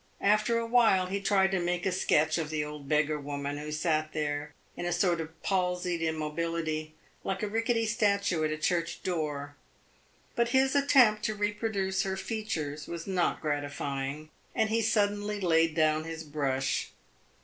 [0.23, 3.71] After a while he tried to make a sketch of the old beggar woman who
[3.71, 9.03] sat there in a sort of palsied immobility, like a rickety statue at a church
[9.03, 9.55] door.
[10.35, 16.05] But his attempt to reproduce her features was not gratifying, and he suddenly laid down
[16.05, 16.89] his brush.